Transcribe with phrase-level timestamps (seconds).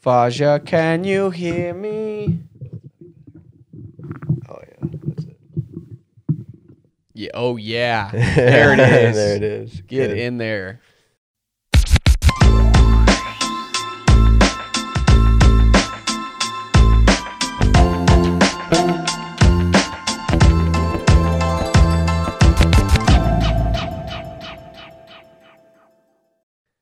[0.00, 2.38] Faja, can you hear me?
[4.48, 5.36] Oh yeah, that's it.
[7.12, 7.30] Yeah.
[7.34, 8.10] Oh yeah.
[8.34, 9.16] There it is.
[9.16, 9.80] there it is.
[9.82, 10.18] Get Good.
[10.18, 10.80] in there.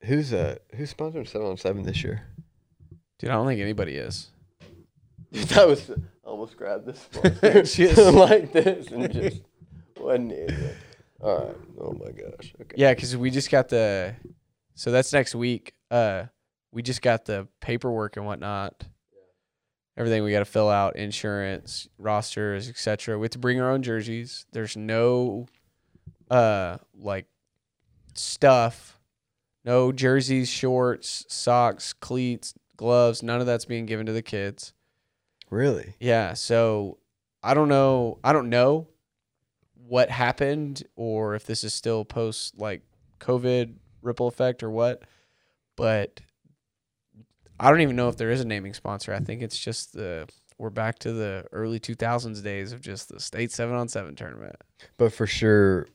[0.03, 2.23] Who's uh who's sponsoring seven on seven this year?
[3.19, 4.31] Dude, I don't think anybody is.
[5.33, 5.91] that was
[6.25, 9.43] almost grabbed this Just- like this and just
[9.99, 10.77] wasn't it.
[11.21, 11.57] All right.
[11.81, 12.55] Oh my gosh.
[12.61, 12.77] Okay.
[12.77, 14.15] Yeah, because we just got the.
[14.75, 15.75] So that's next week.
[15.91, 16.25] Uh,
[16.71, 18.85] we just got the paperwork and whatnot.
[19.97, 23.19] Everything we got to fill out, insurance, rosters, etc.
[23.19, 24.47] We have to bring our own jerseys.
[24.53, 25.47] There's no,
[26.31, 27.27] uh, like,
[28.15, 29.01] stuff.
[29.65, 33.23] No jerseys, shorts, socks, cleats, gloves.
[33.23, 34.73] None of that's being given to the kids.
[35.51, 35.95] Really?
[36.01, 36.97] Yeah, so
[37.43, 38.19] I don't know.
[38.25, 38.89] I don't know
[39.87, 42.83] what happened or if this is still post like
[43.21, 45.03] COVID ripple effect or what,
[45.77, 46.21] but
[47.61, 49.13] I don't even know if there is a naming sponsor.
[49.13, 53.21] I think it's just the we're back to the early 2000s days of just the
[53.21, 54.57] state 7 on 7 tournament.
[54.97, 55.87] But for sure,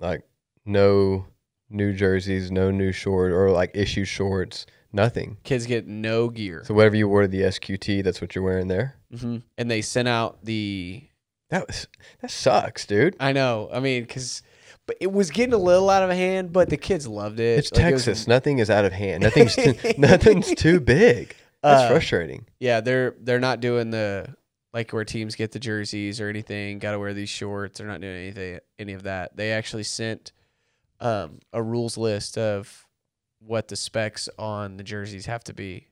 [0.00, 0.22] like
[0.66, 1.26] no
[1.70, 5.36] new jerseys, no new shorts or like issue shorts, nothing.
[5.44, 6.62] Kids get no gear.
[6.64, 8.96] So whatever you wore to the SQT, that's what you're wearing there.
[9.16, 11.02] hmm And they sent out the
[11.50, 11.86] That was
[12.20, 13.16] that sucks, dude.
[13.20, 13.68] I know.
[13.72, 14.42] I mean, cuz
[14.86, 17.58] but it was getting a little out of hand, but the kids loved it.
[17.58, 18.26] It's Like, it was- Texas.
[18.26, 19.22] Nothing is out of hand.
[19.22, 21.34] Nothing's too, nothing's too big.
[21.62, 22.46] That's Uh, frustrating.
[22.60, 24.34] Yeah, they're they're not doing the
[24.72, 26.78] like where teams get the jerseys or anything.
[26.78, 27.78] Got to wear these shorts.
[27.78, 29.36] They're not doing anything any of that.
[29.36, 30.32] They actually sent
[31.00, 32.86] um, a rules list of
[33.40, 35.86] what the specs on the jerseys have to be.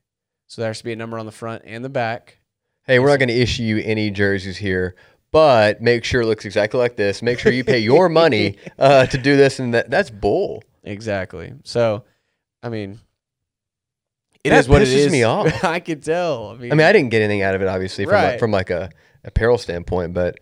[0.47, 2.39] So there has to be a number on the front and the back.
[2.87, 4.95] Hey, we're not going to issue you any jerseys here,
[5.33, 7.21] but make sure it looks exactly like this.
[7.23, 9.91] Make sure you pay your money uh, to do this and that.
[9.91, 10.63] That's bull.
[10.85, 11.53] Exactly.
[11.65, 12.05] So,
[12.63, 13.01] I mean,
[14.45, 15.11] it That is what it is.
[15.11, 15.65] me off.
[15.65, 16.51] I could tell.
[16.51, 18.31] I mean, I mean, I didn't get anything out of it, obviously, from Right.
[18.33, 18.91] like, from like a
[19.25, 20.39] apparel standpoint, but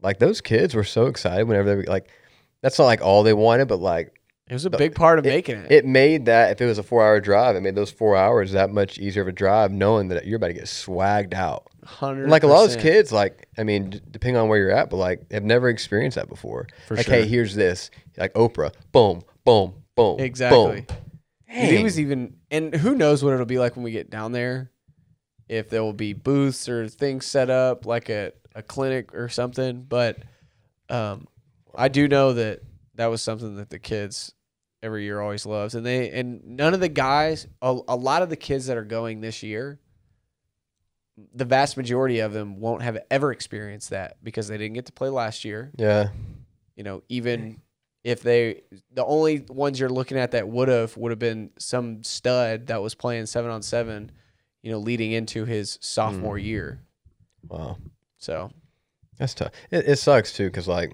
[0.00, 2.08] like those kids were so excited whenever they were, like.
[2.60, 4.17] That's not like all they wanted, but like
[4.48, 5.70] it was a big part of making it.
[5.70, 8.52] it made that if it was a four hour drive, it made those four hours
[8.52, 11.66] that much easier of a drive, knowing that you're about to get swagged out.
[11.84, 12.30] Hundred.
[12.30, 14.88] Like a lot of those kids, like I mean, d- depending on where you're at,
[14.88, 16.66] but like have never experienced that before.
[16.86, 17.14] For like, sure.
[17.16, 20.86] hey, here's this, like Oprah, boom, boom, boom, Exactly.
[20.86, 21.82] Boom.
[21.82, 24.70] Was even, and who knows what it'll be like when we get down there.
[25.48, 29.82] If there will be booths or things set up like a, a clinic or something,
[29.88, 30.18] but
[30.90, 31.26] um,
[31.74, 32.60] I do know that
[32.96, 34.34] that was something that the kids
[34.82, 38.30] every year always loves, and they and none of the guys, a, a lot of
[38.30, 39.78] the kids that are going this year,
[41.34, 44.92] the vast majority of them won't have ever experienced that because they didn't get to
[44.92, 46.10] play last year yeah,
[46.76, 47.60] you know, even
[48.04, 48.62] if they
[48.92, 52.80] the only ones you're looking at that would have would have been some stud that
[52.80, 54.12] was playing seven on seven,
[54.62, 56.44] you know, leading into his sophomore Mm.
[56.44, 56.80] year.
[57.48, 57.76] wow,
[58.18, 58.52] So
[59.18, 59.50] that's tough.
[59.72, 60.92] It, it sucks too, because like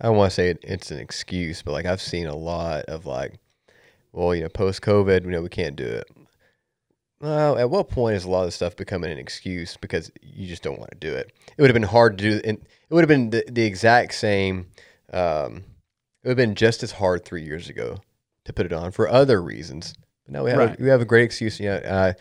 [0.00, 2.84] I don't want to say it, it's an excuse, but like I've seen a lot
[2.86, 3.38] of like,
[4.12, 6.04] well, you know, post COVID, you know, we can't do it.
[7.20, 10.46] Well, at what point is a lot of this stuff becoming an excuse because you
[10.46, 11.32] just don't want to do it?
[11.56, 14.14] It would have been hard to do, and it would have been the, the exact
[14.14, 14.66] same.
[15.12, 15.64] Um,
[16.22, 17.98] it would have been just as hard three years ago
[18.44, 19.94] to put it on for other reasons.
[20.26, 20.78] But now we have Right.
[20.78, 21.58] a, we have a great excuse.
[21.60, 22.12] You know, uh,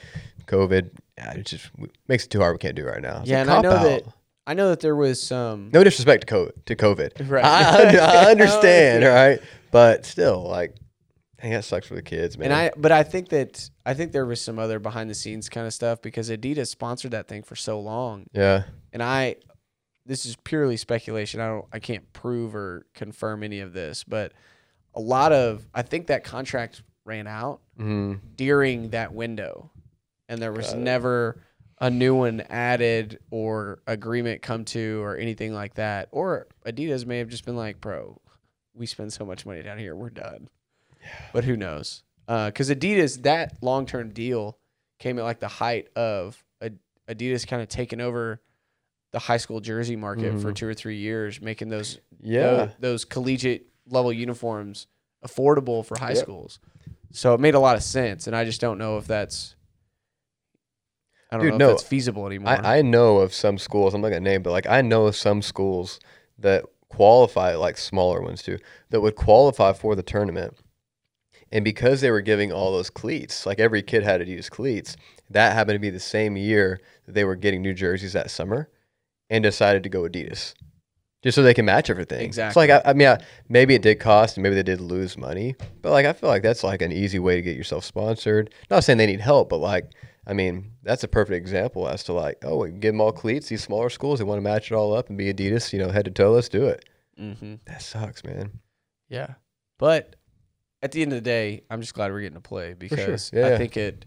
[0.48, 0.92] COVID.
[1.22, 1.70] Uh, it just
[2.08, 2.54] makes it too hard.
[2.54, 3.20] We can't do it right now.
[3.22, 3.84] It's Yeah, and I know cop-out.
[4.06, 4.14] that-
[4.46, 6.66] I know that there was some No disrespect to COVID.
[6.66, 7.30] To COVID.
[7.30, 7.46] Right.
[7.46, 9.04] I, I understand.
[9.04, 9.40] all right,
[9.72, 10.76] but still, like,
[11.42, 12.52] dang, that sucks for the kids, man.
[12.52, 15.50] and I but I think that I think there was some other behind the scenes
[15.50, 18.26] kind of stuff because Adidas sponsored that thing for so long.
[18.34, 19.38] yeah, And I
[20.06, 21.40] this is purely speculation.
[21.40, 24.34] I don't I can't prove or confirm any of this, but
[24.94, 29.72] a lot of I think that contract ran out mm, during that window
[30.30, 30.84] and there was Got it.
[31.84, 37.18] A new one added or agreement come to or anything like that or adidas may
[37.18, 38.20] have just been like bro
[38.74, 40.48] we spend so much money down here we're done
[41.34, 44.58] but who knows because adidas that long-term deal
[44.98, 46.42] came at like the height of
[47.10, 48.42] adidas kind of taking over
[49.12, 50.56] the high school jersey market for Mhm.
[50.56, 52.42] two or three years making those yeah.
[52.42, 54.88] tho- those collegiate level uniforms
[55.26, 56.18] affordable for high Yep.
[56.18, 56.60] schools.
[57.12, 59.56] So it made a lot of sense, and I just don't know if that's
[61.34, 62.50] I don't Dude, know no, if that's feasible anymore.
[62.64, 63.94] I, I know of some schools.
[63.94, 66.00] I'm not gonna name, but like I know of some schools
[66.38, 68.60] that qualify, like smaller ones too,
[68.92, 70.54] that would qualify for the tournament,
[71.52, 74.96] And because they were giving all those cleats, like every kid had to use cleats,
[75.30, 78.70] that happened to be the same year that they were getting new jerseys that summer
[79.30, 80.54] and decided to go Adidas
[81.24, 82.20] just so they can match everything.
[82.20, 82.68] So Exactly.
[82.68, 83.20] like, I, I mean, I,
[83.50, 86.44] maybe it did cost and maybe they did lose money, but like, I feel like
[86.44, 88.54] that's like an easy way to get yourself sponsored.
[88.70, 89.90] Not saying they need help, but like,
[90.26, 93.48] I mean, that's a perfect example as to like, oh, we give them all cleats.
[93.50, 95.90] These smaller schools, they want to match it all up and be Adidas, you know,
[95.90, 96.32] head to toe.
[96.32, 96.86] Let's do it.
[97.20, 97.56] Mm-hmm.
[97.68, 98.60] That sucks, man.
[99.10, 99.34] Yeah.
[99.78, 100.16] But
[100.82, 103.46] at the end of the day, I'm just glad we're getting to play because Yeah,
[103.46, 103.58] I yeah.
[103.58, 104.06] think it,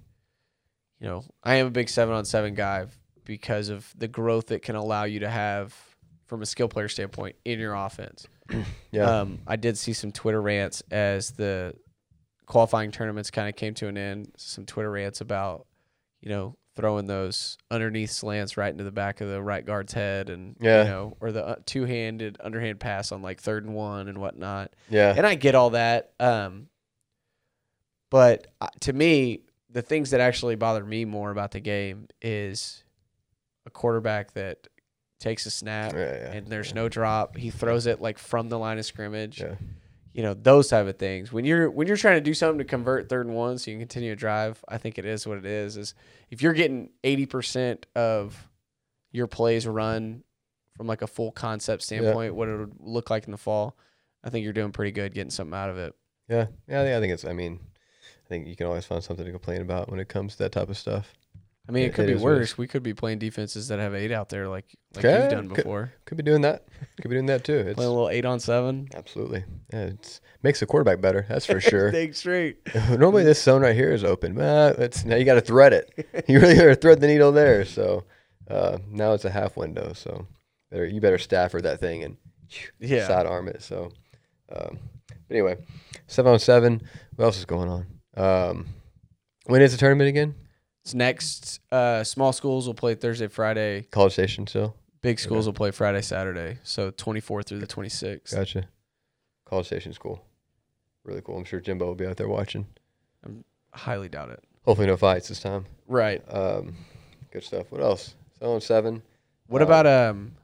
[1.00, 2.86] you know, I am a big seven on seven guy
[3.24, 5.74] because of the growth it can allow you to have
[6.26, 8.26] from a skill player standpoint in your offense.
[8.92, 9.20] Yeah.
[9.20, 11.74] Um, I did see some Twitter rants as the
[12.46, 14.32] qualifying tournaments kind of came to an end.
[14.38, 15.66] Some Twitter rants about,
[16.20, 20.28] you know, throwing those underneath slants right into the back of the right guard's head,
[20.30, 20.82] and Yeah.
[20.84, 24.74] you know, or the uh, two-handed underhand pass on like third and one and whatnot.
[24.90, 25.14] yeah.
[25.16, 26.12] And I get all that.
[26.20, 26.68] Um,
[28.10, 29.40] but uh, to me,
[29.70, 32.82] the things that actually bother me more about the game is
[33.66, 34.68] a quarterback that
[35.18, 37.36] takes a snap Yeah, yeah, and there's no drop.
[37.36, 39.42] He throws it like from the line of scrimmage.
[40.16, 40.22] Yeah.
[40.22, 41.30] You know those type of things.
[41.32, 43.76] When you're when you're trying to do something to convert third and one, so you
[43.76, 44.64] can continue to drive.
[44.66, 45.76] I think it is what it is.
[45.76, 45.94] Is
[46.30, 48.48] if you're getting eighty percent of
[49.12, 50.22] your plays run
[50.76, 53.76] from like a full concept standpoint, what it would look like in the fall,
[54.24, 55.94] I think you're doing pretty good getting something out of it.
[56.28, 57.24] Yeah, yeah, I think, I think it's.
[57.24, 60.32] I mean, I think you can always find something to complain about when it comes
[60.32, 61.14] to that type of stuff.
[61.68, 62.38] I mean, it It- could it be is what it is.
[62.52, 62.58] worse.
[62.58, 65.48] We could be playing defenses that have eight out there, like like Okay, you've done
[65.48, 65.92] before.
[66.04, 66.64] Could be doing that.
[67.02, 67.54] Could be doing that too.
[67.58, 68.88] It's Playing a little eight on seven.
[68.94, 69.44] absolutely.
[69.72, 71.26] Yeah, it's makes the quarterback better.
[71.28, 71.90] That's for sure.
[71.90, 72.58] Think straight.
[72.90, 74.40] Normally, this zone right here is open.
[74.40, 76.24] Uh, it's now you got to thread it.
[76.28, 77.64] You really got to thread the needle there.
[77.64, 78.04] So
[78.48, 79.92] uh, now it's a half window.
[79.92, 80.26] So
[80.70, 82.16] better you better Stafford that thing and
[82.78, 83.08] Yeah.
[83.08, 83.60] sidearm it.
[83.62, 83.90] So,
[84.54, 84.78] um,
[85.30, 85.56] anyway,
[86.06, 86.80] seven on seven.
[87.16, 87.86] What else is going on?
[88.16, 88.66] Um,
[89.46, 90.34] when is the tournament again?
[90.86, 91.58] It's next.
[91.72, 93.88] Uh, small schools will play Thursday, Friday.
[93.90, 94.76] College Station still.
[95.02, 96.58] Big schools will play Friday, Saturday.
[96.62, 98.32] So 24 through the 26th.
[98.32, 98.68] Gotcha.
[99.46, 100.24] College Station's cool.
[101.02, 101.38] Really cool.
[101.38, 102.68] I'm sure Jimbo will be out there watching.
[103.26, 103.30] I
[103.76, 104.44] highly doubt it.
[104.64, 105.66] Hopefully, no fights this time.
[105.88, 106.22] Right.
[106.32, 106.76] Um,
[107.32, 107.66] good stuff.
[107.70, 108.14] What else?
[108.38, 109.02] Seven seven.
[109.48, 110.36] What Uh, about um?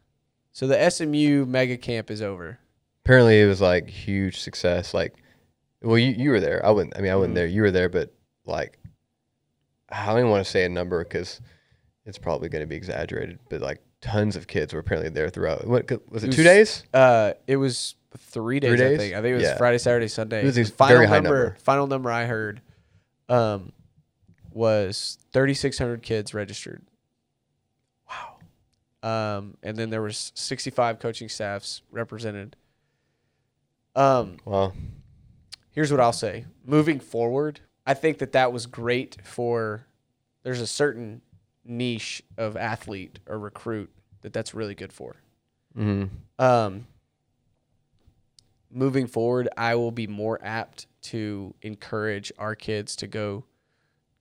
[0.51, 2.59] So the SMU mega camp is over.
[3.05, 4.93] Apparently, it was like huge success.
[4.93, 5.15] Like,
[5.83, 6.67] well, you, you were there.
[6.67, 6.97] I wouldn't.
[6.97, 7.37] I mean, I wasn't Mhm.
[7.37, 7.47] there.
[7.47, 8.13] You were there, but
[8.45, 8.81] like,
[9.93, 11.41] I don't even want to say a number because
[12.07, 13.39] it's probably going to be exaggerated.
[13.49, 15.67] But like, tons of kids were apparently there throughout.
[15.67, 16.29] What was it?
[16.31, 16.83] It two days?
[16.95, 18.71] Uh, it was three days.
[18.71, 18.95] three days?
[18.95, 19.15] I think.
[19.15, 19.57] I think it was Yeah.
[19.59, 20.43] Friday, Saturday, Sunday.
[20.43, 21.57] It was The final number, number.
[21.61, 22.61] Final number I heard,
[23.29, 23.73] um,
[24.51, 26.83] was 3,600 kids registered.
[28.09, 28.39] Wow.
[29.39, 32.57] Um, and then there was 65 coaching staffs represented.
[33.95, 34.73] Um, Wow.
[35.71, 36.47] here's what I'll say.
[36.65, 39.87] Moving forward, I think that that was great for.
[40.43, 41.23] There's a certain
[41.65, 43.91] niche of athlete or recruit
[44.23, 45.17] that that's really good for.
[45.75, 46.05] hmm
[46.39, 46.87] Um,
[48.71, 53.45] moving forward, I will be more apt to encourage our kids to go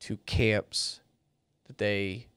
[0.01, 1.01] to camps
[1.67, 2.27] that they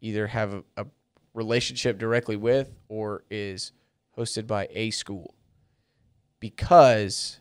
[0.00, 0.86] either have a, a
[1.34, 3.72] relationship directly with or is
[4.16, 5.34] hosted by a school
[6.40, 7.40] because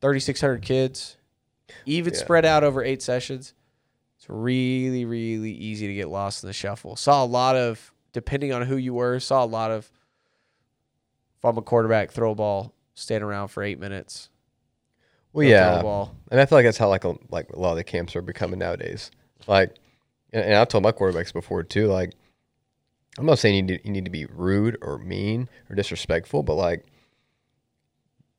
[0.00, 1.17] 3600 kids
[1.86, 2.18] even Yeah.
[2.20, 3.54] spread out over eight sessions
[4.16, 8.52] it's really really easy to get lost in the shuffle saw a lot of depending
[8.52, 9.90] on who you were saw a lot of
[11.36, 14.28] if i'm a quarterback throw a ball stand around for eight minutes
[15.32, 15.82] Well, yeah.
[16.30, 18.22] And I feel like that's how like a, like a lot of the camps are
[18.22, 19.10] becoming nowadays.
[19.46, 19.76] Like,
[20.32, 21.86] and, and I've told my quarterbacks before too.
[21.86, 22.14] Like,
[23.18, 26.54] I'm not saying you need, you need to be rude or mean or disrespectful, but
[26.54, 26.86] like,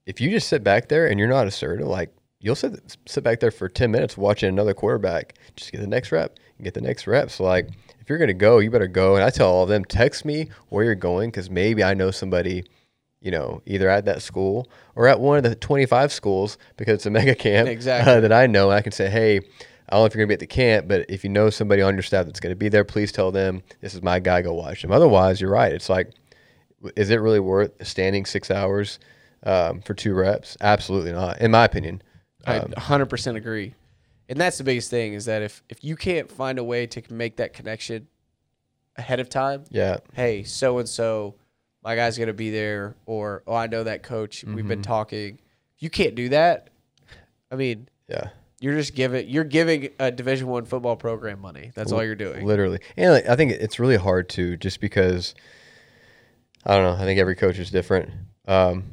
[0.05, 3.39] if you just sit back there and you're not assertive, like you'll sit sit back
[3.39, 7.07] there for ten minutes watching another quarterback just get the next rep, get the next
[7.07, 7.29] rep.
[7.29, 7.69] So like,
[7.99, 9.15] if you're gonna go, you better go.
[9.15, 12.11] And I tell all of them, text me where you're going because maybe I know
[12.11, 12.63] somebody
[13.21, 17.05] you know, either at that school or at one of the 25 schools because it's
[17.05, 18.13] a mega camp Exactly.
[18.13, 18.71] uh, that I know.
[18.71, 19.41] I can say, hey, I
[19.91, 21.81] don't know if you're going to be at the camp, but if you know somebody
[21.81, 24.41] on your staff that's going to be there, please tell them this is my guy.
[24.41, 24.91] Go watch him.
[24.93, 25.73] Otherwise, you're right.
[25.73, 26.11] It's like,
[26.95, 28.99] is it really worth standing six hours
[29.43, 30.55] um, for two reps?
[30.61, 32.01] Absolutely not, in my opinion.
[32.49, 33.75] I Um, 100% agree.
[34.27, 37.01] And that's the biggest thing is that if if you can't find a way to
[37.13, 38.07] make that connection
[38.95, 41.35] ahead of time, yeah, hey, so and so,
[41.83, 44.81] my guy's going to be there or oh, I know that coach, we've been Mm-hmm.
[44.83, 45.39] talking.
[45.79, 46.69] You can't do that.
[47.51, 48.29] I mean, yeah.
[48.59, 51.71] you're just giving you're giving a Division 1 football program money.
[51.73, 52.45] That's all you're doing.
[52.45, 52.79] Literally.
[52.97, 55.33] And like, I think it's really hard to just because
[56.65, 58.11] I don't know, I think every coach is different.
[58.47, 58.83] Um,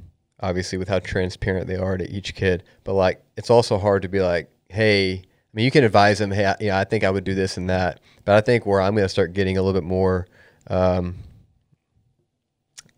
[0.40, 2.62] obviously with how transparent they are to each kid.
[2.84, 6.30] But like, it's also hard to be like, hey, I mean, you can advise them,
[6.30, 8.00] hey, I, you know, I think I would do this and that.
[8.24, 10.26] But I think where I'm going to start getting a little bit more
[10.68, 11.16] um,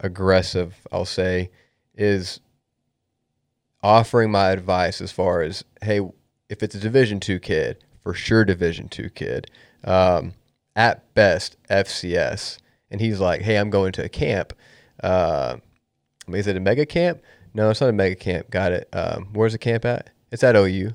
[0.00, 1.50] aggressive, I'll say,
[1.94, 2.40] is
[3.82, 6.00] offering my advice as far as, hey,
[6.48, 9.50] if it's a Division two kid, for sure Division two kid,
[9.84, 10.34] um,
[10.74, 12.58] at best FCS,
[12.90, 14.52] and he's like, hey, I'm going to a camp.
[15.02, 15.58] Uh,
[16.34, 17.22] is it a mega camp?
[17.54, 18.50] No, it's not a mega camp.
[18.50, 18.88] Got it.
[18.92, 20.10] Um, where's the camp at?
[20.30, 20.94] It's at OU.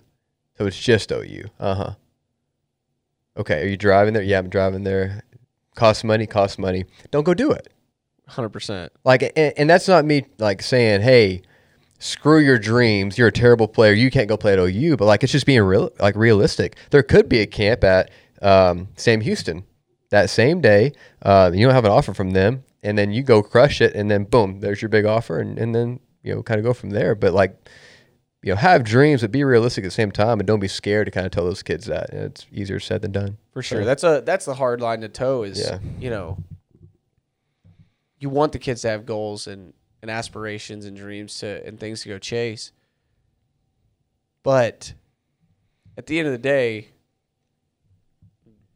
[0.58, 1.46] So it's just OU.
[1.60, 1.94] Uh huh.
[3.38, 3.63] Okay.
[3.63, 4.24] Are you driving there?
[4.24, 5.24] Yeah, I'm driving there.
[5.75, 6.28] Costs money.
[6.28, 6.86] Costs money.
[7.12, 7.70] Don't go do it.
[8.28, 8.92] Hundred percent.
[9.04, 11.42] Like, and, and that's not me like saying, hey,
[12.00, 13.18] screw your dreams.
[13.18, 13.94] You're a terrible player.
[13.94, 14.98] You can't go play at OU.
[14.98, 16.78] But like, it's just being real, like realistic.
[16.92, 18.12] There could be a camp at
[18.42, 19.63] um, Sam Houston
[20.12, 20.94] that same day.
[21.22, 24.12] Uh, you don't have an offer from them, and then you go crush it, and
[24.12, 26.92] then boom, there's your big offer, and, and then you know kind of go from
[26.92, 27.16] there.
[27.16, 27.58] But like,
[28.42, 31.06] you know, have dreams, but be realistic at the same time, and don't be scared
[31.08, 32.10] to kind of tell those kids that.
[32.12, 33.38] And it's easier said than done.
[33.54, 33.82] For sure.
[33.82, 35.80] So- That's a that's the hard line to toe is Yeah.
[36.00, 36.38] you know
[38.20, 42.02] you want the kids to have goals and, and aspirations and dreams to and things
[42.04, 42.72] to go chase.
[44.44, 44.94] But
[45.98, 46.90] at the end of the day,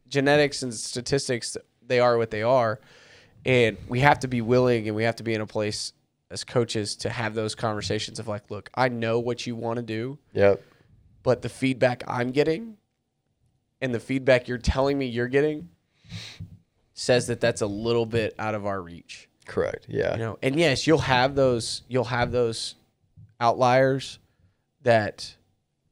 [0.08, 2.80] genetics and statistics they are what they are.
[3.48, 5.94] And we have to be willing and we have to be in a place
[6.30, 9.84] as coaches to have those conversations of like, look, I know what you want to
[9.84, 10.62] do Yep.
[11.24, 12.75] but the feedback I'm getting
[13.82, 15.70] and the feedback you're telling me you're getting
[16.94, 19.30] says that that's a little bit out of our reach.
[19.46, 19.86] Correct.
[19.88, 20.13] Yeah.
[20.13, 22.75] You know, and yes, you'll have those you'll have those
[23.39, 24.20] outliers
[24.82, 25.36] that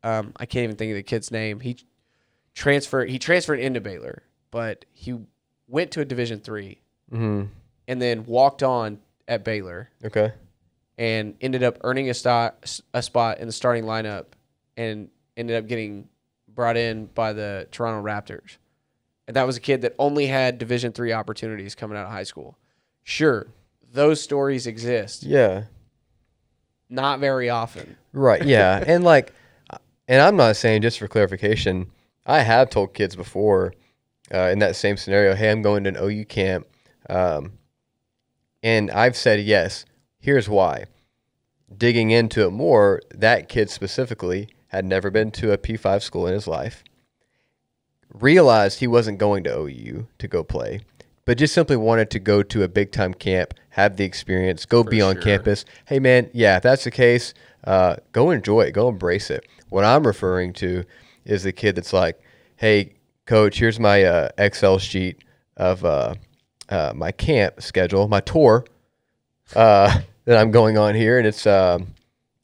[0.03, 1.61] um, I can't even think of the kid's name.
[1.61, 1.77] He
[2.53, 5.17] transferred he transferred into Baylor, but he
[5.67, 6.79] went to a Division 3
[7.11, 7.43] hmm
[7.87, 10.31] and then walked on at Baylor Okay.
[10.97, 14.25] and ended up earning a spot a spot in the starting lineup
[14.75, 16.07] and ended up getting
[16.47, 18.57] brought in by the Toronto Raptors.
[19.27, 22.23] And that was a kid that only had Division 3 opportunities coming out of high
[22.23, 22.57] school.
[23.03, 23.47] Sure,
[23.93, 25.65] those stories exist, Yeah.
[26.89, 27.97] not very often.
[28.13, 28.43] Right.
[28.45, 28.83] Yeah.
[28.87, 29.33] and like,
[30.07, 31.91] and I'm not saying just for clarification,
[32.25, 33.73] I have told kids before
[34.33, 36.67] uh, in that same scenario, hey, I'm going to an OU camp.
[37.09, 37.53] Um,
[38.63, 39.85] and I've said yes.
[40.19, 40.85] Here's why.
[41.75, 46.33] Digging into it more, that kid specifically had never been to a P5 school in
[46.33, 46.83] his life,
[48.13, 50.81] realized he wasn't going to OU to go play,
[51.25, 54.83] but just simply wanted to go to a big time camp, have the experience, go
[54.83, 55.21] For be on sure.
[55.21, 55.65] campus.
[55.85, 57.33] Hey, man, yeah, if that's the case,
[57.63, 59.45] uh, go enjoy it, go embrace it.
[59.69, 60.83] What I'm referring to
[61.25, 62.19] is the kid that's like,
[62.57, 62.93] hey,
[63.25, 65.23] coach, here's my uh, Excel sheet
[65.57, 66.15] of uh,
[66.69, 68.65] uh, my camp schedule, my tour
[69.55, 71.93] uh, that I'm going on here, and it's um,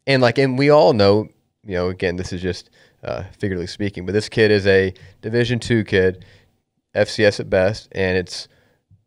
[0.08, 1.30] and like, and we all know,
[1.66, 2.70] you know, again, this is just
[3.04, 6.26] uh, figuratively speaking, but this kid is a Division two kid,
[6.96, 8.48] FCS at best, and it's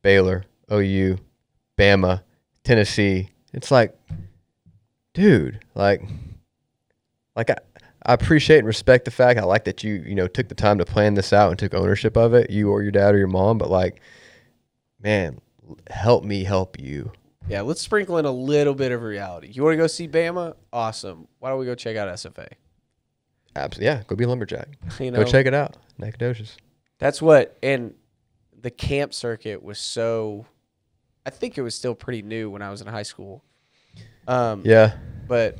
[0.02, 1.18] Baylor, OU,
[1.78, 2.22] Bama,
[2.62, 3.28] Tennessee.
[3.52, 3.96] It's like,
[5.12, 6.02] dude, like,
[7.36, 7.56] like I,
[8.04, 9.38] I appreciate and respect the fact.
[9.38, 11.74] I like that you, you know, took the time to plan this out and took
[11.74, 13.58] ownership of it, you or your dad or your mom.
[13.58, 14.00] But like,
[15.04, 15.38] man,
[15.88, 17.12] help me help you.
[17.46, 19.48] Yeah, let's sprinkle in a little bit of reality.
[19.52, 20.54] You want to go see Bama?
[20.72, 21.28] Awesome.
[21.38, 22.48] Why don't we go check out SFA?
[23.54, 24.02] Absolutely, yeah.
[24.06, 24.68] Go be a lumberjack.
[24.98, 25.76] You know, Go check it out.
[25.98, 26.56] Nacogdoches.
[26.98, 27.94] That's what, and
[28.60, 30.46] the camp circuit was so.
[31.26, 33.44] I think it was still pretty new when I was in high school.
[34.26, 34.96] Um, Yeah,
[35.28, 35.58] but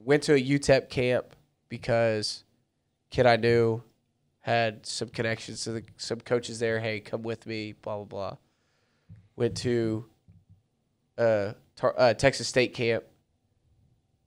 [0.00, 1.36] went to a UTEP camp
[1.68, 2.44] because
[3.10, 3.82] kid I knew
[4.48, 6.80] had some connections to the, some coaches there.
[6.80, 7.74] Hey, come with me.
[7.82, 8.36] Blah blah blah.
[9.36, 10.06] Went to
[11.18, 13.04] uh, tar, uh, Texas State camp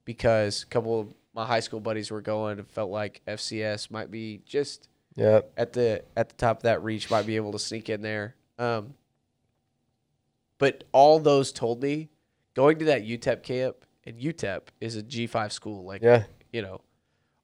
[0.06, 4.12] because a couple of my high school buddies were going and felt like FCS might
[4.12, 7.60] be just yeah, at the at the top of that reach might be able to
[7.60, 8.36] sneak in there.
[8.60, 8.94] Um,
[10.60, 12.10] but all those told me
[12.54, 15.84] going to that UTEP camp, and UTEP is a G five school.
[15.84, 16.82] Like yeah, you know,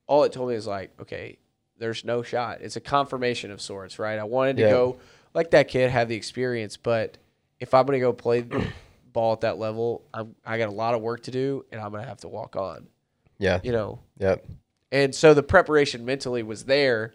[0.05, 1.39] all it told me is like, okay,
[1.79, 2.59] there's no shot.
[2.61, 4.17] It's a confirmation of sorts, right?
[4.19, 4.69] I wanted to Yeah.
[4.69, 4.97] go
[5.33, 7.17] like that kid, have the experience, but
[7.59, 8.45] if I'm gonna go play
[9.13, 11.91] ball at that level, I'm I got a lot of work to do, and I'm
[11.91, 12.87] gonna have to walk on.
[13.37, 14.45] yeah, You know, yep,
[14.91, 17.13] and so the preparation mentally was there.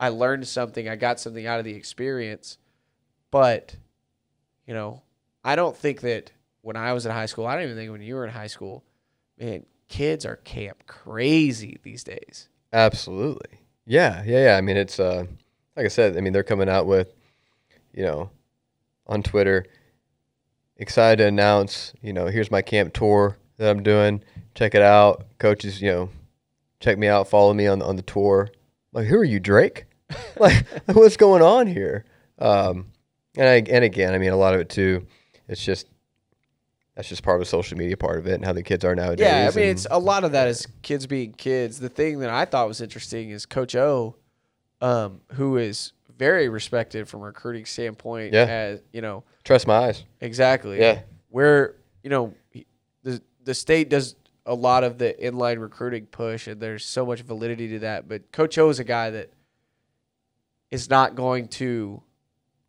[0.00, 0.88] I learned something.
[0.88, 2.58] I got something out of the experience.
[3.30, 3.76] But,
[4.66, 5.02] you know,
[5.44, 8.02] I don't think that when I was in high school, I don't even think when
[8.02, 8.84] you were in high school,
[9.38, 12.48] man, kids are camp crazy these days.
[12.72, 13.60] absolutely.
[13.86, 14.56] Yeah, yeah, yeah.
[14.56, 15.24] I mean, it's uh,
[15.76, 16.16] like I said.
[16.16, 17.12] I mean, they're coming out with,
[17.92, 18.30] you know,
[19.06, 19.66] on Twitter,
[20.76, 21.92] excited to announce.
[22.02, 23.38] You know, here's my camp tour.
[23.56, 24.22] that I'm doing.
[24.54, 25.26] Check it out.
[25.38, 26.10] Coaches, you know,
[26.80, 27.28] check me out.
[27.28, 28.48] Follow me on on the tour.
[28.92, 29.86] Like, who are you, Drake?
[30.38, 32.04] like, what's going on here?
[32.38, 32.86] Um,
[33.36, 35.06] and I, and again, I mean, a lot of it too.
[35.48, 35.86] It's just
[36.94, 38.94] that's just part of the social media part of it and how the kids are
[38.94, 39.24] nowadays.
[39.26, 41.80] Yeah, I mean, it's a lot of that is kids being kids.
[41.80, 44.16] The thing that I thought was interesting is Coach O,
[44.80, 48.34] um, who is very respected from a recruiting standpoint.
[48.34, 48.44] Yeah.
[48.44, 50.04] As you know, trust my eyes.
[50.20, 50.78] exactly.
[50.78, 51.00] Yeah.
[51.30, 52.34] Where you know
[53.02, 57.22] the the state does a lot of the inline recruiting push, and there's so much
[57.22, 58.08] validity to that.
[58.08, 59.30] But Coach O is a guy that
[60.70, 62.02] is not going to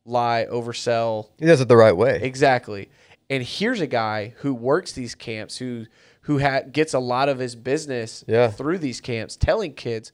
[0.06, 2.20] lie, oversell, He does it the right way.
[2.22, 2.90] Exactly.
[3.30, 5.86] And here's a guy who works these camps, who
[6.22, 8.50] who ha- gets a lot of his business Yeah.
[8.50, 10.12] through these camps, telling kids,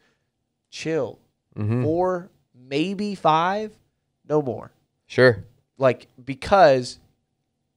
[0.71, 1.19] chill,
[1.55, 3.71] hmm four, maybe five,
[4.27, 4.71] no more.
[5.07, 5.43] Sure.
[5.77, 6.99] Like because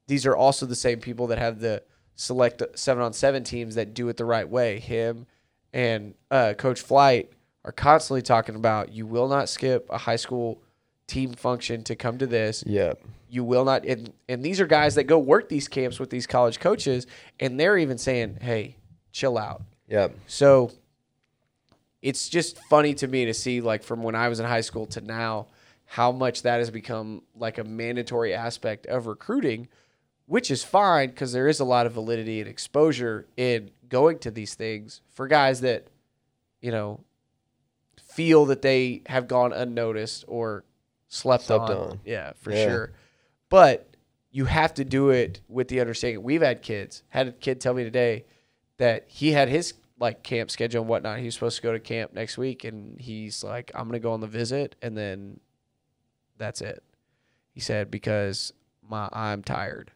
[0.06, 1.82] these are also the same people that have the
[2.14, 4.78] select seven on seven teams that do it the right way.
[4.78, 5.26] Him
[5.72, 7.30] and uh, Coach Flight
[7.64, 10.62] are constantly talking about you will not skip a high school
[11.06, 12.94] team function to come to this Yeah.
[13.28, 16.26] you will not and, and these are guys that go work these camps with these
[16.26, 17.06] college coaches
[17.40, 18.76] and they're even saying hey
[19.12, 20.09] chill out Yeah.
[20.26, 20.71] so
[22.00, 24.87] it's just funny to me to see like from when i was in high school
[24.87, 25.47] to now
[25.87, 29.68] how much that has become like a mandatory aspect of recruiting
[30.26, 34.30] which is fine because there is a lot of validity and exposure in going to
[34.30, 35.88] these things for guys that
[36.62, 37.00] you know
[38.14, 40.64] feel that they have gone unnoticed or
[41.12, 41.76] slept, Slept on.
[41.76, 42.00] on.
[42.04, 42.64] Yeah, for Yeah.
[42.64, 42.92] sure.
[43.49, 43.97] But
[44.31, 46.23] you have to do it with the understanding.
[46.23, 47.02] We've had kids.
[47.11, 48.25] Had a kid tell me today
[48.78, 51.19] that he had his like camp schedule and whatnot.
[51.19, 54.12] He was supposed to go to camp next week, and he's like, "I'm gonna go
[54.12, 55.38] on the visit, and then
[56.38, 56.83] that's it."
[57.52, 58.52] He said because
[58.83, 59.92] my I'm tired.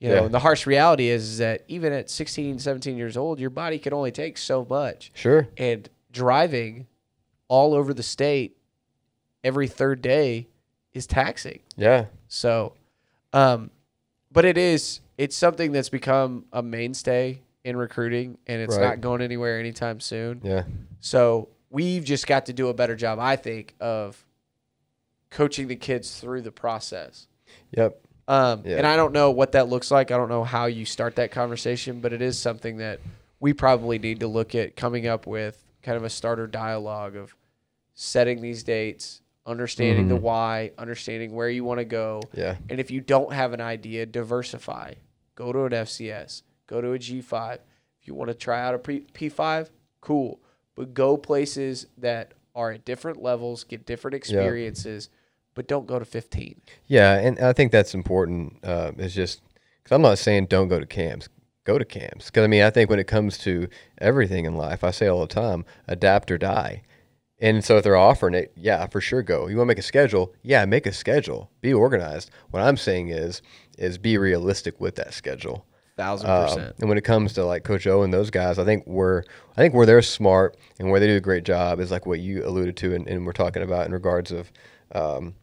[0.00, 0.24] You know, Yeah.
[0.24, 3.78] and the harsh reality is, is that even at 16, 17 years old, your body
[3.78, 5.46] can only take so much Sure.
[5.58, 6.86] and driving
[7.48, 8.56] all over the state
[9.44, 10.48] every third day
[10.92, 11.60] is taxing.
[11.76, 12.06] Yeah.
[12.28, 12.74] So,
[13.32, 13.70] um,
[14.32, 18.88] but it is it's something that's become a mainstay in recruiting, and it's Right.
[18.88, 20.40] not going anywhere anytime soon.
[20.42, 20.64] Yeah.
[21.00, 24.24] So we've just got to do a better job, I think, of
[25.30, 27.26] coaching the kids through the process.
[27.72, 28.00] Yep.
[28.28, 28.78] Um, Yeah.
[28.78, 30.10] And I don't know what that looks like.
[30.10, 33.00] I don't know how you start that conversation, but it is something that
[33.40, 37.34] we probably need to look at coming up with kind of a starter dialogue of
[37.94, 40.22] setting these dates, understanding the Mhm.
[40.22, 42.20] why, understanding where you want to go.
[42.34, 42.56] Yeah.
[42.68, 44.94] And if you don't have an idea, diversify.
[45.34, 47.60] Go to an FCS, go to a G5.
[48.00, 50.40] If you want to try out a P- P5, cool.
[50.74, 55.08] But go places that are at different levels, get different experiences,
[55.54, 56.60] but don't go to 15.
[56.86, 58.58] Yeah, and I think that's important.
[58.64, 59.40] Uh, is just
[59.82, 61.28] because I'm not saying don't go to camps.
[61.64, 64.82] Go to camps because I mean I think when it comes to everything in life,
[64.82, 66.82] I say all the time, adapt or die.
[67.40, 69.46] And so if they're offering it, yeah, for sure go.
[69.48, 70.34] You want to make a schedule?
[70.42, 71.50] Yeah, make a schedule.
[71.62, 72.30] Be organized.
[72.50, 73.40] What I'm saying is
[73.78, 75.64] is be realistic with that schedule.
[75.96, 76.74] Thousand Um, percent.
[76.80, 79.22] and when it comes to like Coach O and those guys, I think we're
[79.56, 82.20] I think where they're smart and where they do a great job is like what
[82.20, 84.52] you alluded to and, and we're talking about in regards of
[84.94, 85.34] um,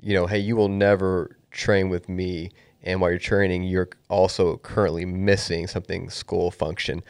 [0.00, 2.50] you know, hey, you will never train with me
[2.82, 7.02] and while you're training, you're also currently missing something school function.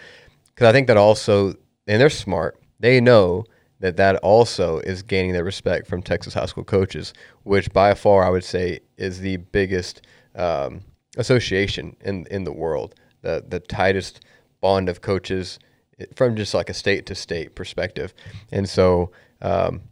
[0.56, 1.54] Cuz I think that also
[1.88, 2.56] and they're smart.
[2.80, 3.44] They know
[3.80, 7.14] that that also is gaining their respect from Texas high school coaches,
[7.44, 10.02] which by far I would say is the biggest
[10.34, 10.80] um,
[11.16, 14.20] association in in the world, the the tightest
[14.60, 15.58] bond of coaches
[16.00, 18.14] eh, from just like a state to state perspective,
[18.50, 19.12] and so
[19.42, 19.82] um,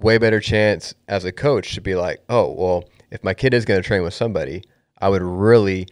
[0.00, 3.64] way better chance as a coach to be like, oh well, if my kid is
[3.64, 4.62] going to train with somebody,
[4.98, 5.86] I would really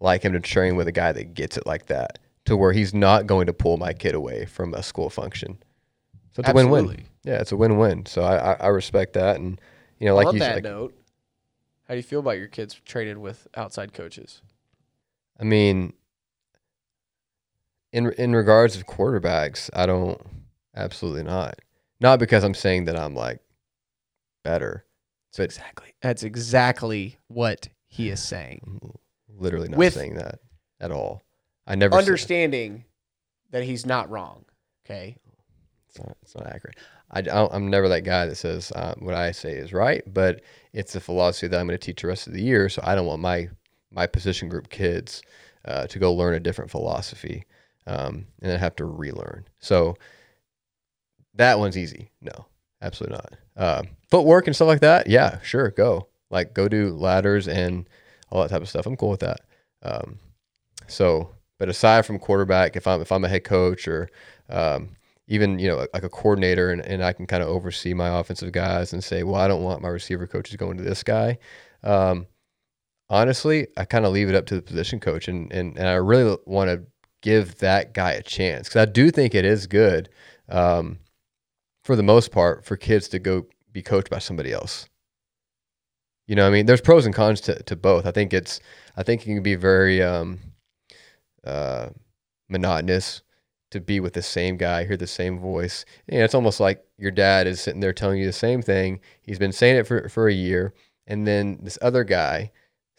[0.00, 2.94] like him to train with a guy that gets it like that, to where he's
[2.94, 5.58] not going to pull my kid away from a school function.
[6.32, 7.04] So it's a win-win.
[7.24, 8.06] Yeah, it's a win-win.
[8.06, 9.60] So I, I, I respect that, and
[9.98, 10.94] you know, like On you that said, note,
[11.86, 14.42] how do you feel about your kids training with outside coaches?
[15.40, 15.92] I mean,
[17.92, 20.20] in in regards of quarterbacks, I don't
[20.74, 21.58] absolutely not.
[22.00, 23.40] Not because I'm saying that I'm like
[24.44, 24.84] better.
[25.36, 25.94] But- exactly.
[26.00, 28.80] That's exactly what he is saying.
[29.38, 30.40] Literally not With- saying that
[30.80, 31.22] at all.
[31.66, 32.84] I never Understanding
[33.50, 34.44] that he's not wrong.
[34.84, 35.16] Okay.
[35.88, 36.76] It's not, it's not accurate.
[37.10, 40.92] I, I'm never that guy that says uh, what I say is right, but it's
[40.92, 42.68] the philosophy that I'm going to teach the rest of the year.
[42.68, 43.48] So I don't want my
[43.90, 45.22] my position group kids
[45.64, 47.44] uh, to go learn a different philosophy
[47.86, 49.46] um, and then have to relearn.
[49.60, 49.96] So
[51.34, 52.10] that one's easy.
[52.20, 52.46] No,
[52.82, 53.34] absolutely not.
[53.56, 55.08] Uh, footwork and stuff like that.
[55.08, 56.08] Yeah, sure, go.
[56.30, 57.88] Like go do ladders and
[58.30, 58.86] all that type of stuff.
[58.86, 59.40] I'm cool with that.
[59.82, 60.18] Um,
[60.86, 64.08] so, But aside from quarterback, if I'm if I'm a head coach or
[64.50, 64.90] um,
[65.28, 68.50] even you know like a coordinator and, and I can kind of oversee my offensive
[68.50, 71.38] guys and say, well, I don't want my receiver coaches going to this guy.
[71.84, 72.26] Um,
[73.08, 75.94] honestly, I kind of leave it up to the position coach, and and, and I
[75.94, 76.82] really want to
[77.22, 80.08] give that guy a chance because I do think it is good,
[80.48, 80.98] um,
[81.84, 84.88] for the most part, for kids to go be coached by somebody else.
[86.26, 88.04] You know, I mean, there's pros and cons to, to both.
[88.04, 88.60] I think it's,
[88.98, 90.38] I think it can be very um,
[91.42, 91.88] uh,
[92.50, 93.22] monotonous
[93.70, 95.84] to be with the same guy, hear the same voice.
[96.08, 99.00] And it's almost like your dad is sitting there telling you the same thing.
[99.20, 100.74] He's been saying it for, for a year,
[101.06, 102.50] and then this other guy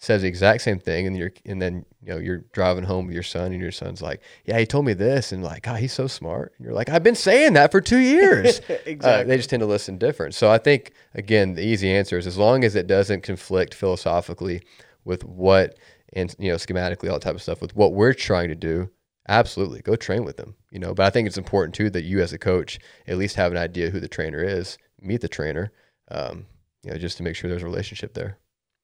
[0.02, 3.14] says the exact same thing, and you're and then you know you're driving home with
[3.14, 5.94] your son, and your son's like, "Yeah, he told me this," and like, "God, he's
[5.94, 8.96] so smart." And you're like, "I've been saying that for two years." exactly.
[9.02, 10.34] Uh, they just tend to listen different.
[10.34, 14.62] So I think again, the easy answer is as long as it doesn't conflict philosophically
[15.04, 15.78] with what
[16.14, 18.90] and you know schematically all that type of stuff with what we're trying to do.
[19.28, 20.56] Absolutely, go train with them.
[20.72, 23.36] You know, but I think it's important too that you as a coach at least
[23.36, 25.72] have an idea who the trainer is, meet the trainer,
[26.10, 26.46] um,
[26.84, 28.38] you know, just to make sure there's a relationship there.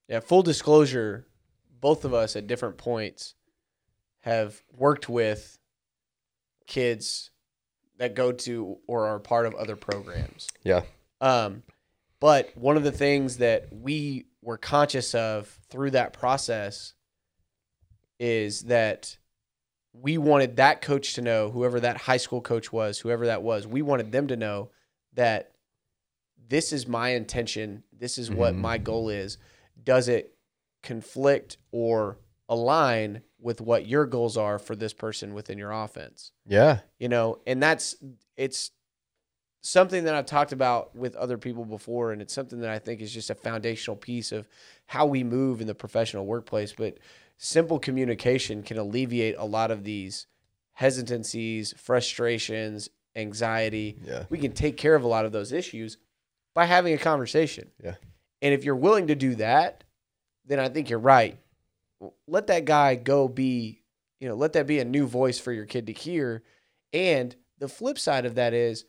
[0.08, 1.28] Yeah, full disclosure,
[1.80, 3.36] both of us at different points
[4.22, 5.58] have worked with
[6.68, 7.32] kids
[7.98, 10.48] that go to or are part of other programs.
[10.64, 10.82] Yeah.
[11.22, 11.64] Um,
[12.20, 16.94] but one of the things that we were conscious of through that process
[18.20, 19.18] is that
[20.02, 23.66] we wanted that coach to know, whoever that high school coach was, whoever that was,
[23.66, 24.70] we wanted them to know
[25.14, 25.52] that
[26.48, 27.84] this is my intention.
[27.92, 28.60] This is what Mhm.
[28.60, 29.38] my goal is.
[29.84, 30.36] Does it
[30.84, 36.32] conflict or align with what your goals are for this person within your offense?
[36.46, 36.82] Yeah.
[37.00, 37.96] you know and that's
[38.38, 38.70] it's
[39.62, 43.02] something that i've talked about with other people before and it's something that i think
[43.02, 44.48] is just a foundational piece of
[44.86, 46.98] how we move in the professional workplace but
[47.38, 50.28] simple communication can alleviate a lot of these
[50.74, 54.26] hesitancies frustrations anxiety Yeah.
[54.30, 55.98] we can take care of a lot of those issues
[56.54, 57.96] by having a conversation Yeah.
[58.42, 59.84] and if you're willing to do that
[60.46, 61.38] then i think you're right
[62.28, 63.82] let that guy go be
[64.20, 66.44] you know let that be a new voice for your kid to hear
[66.94, 68.84] and the flip side of that is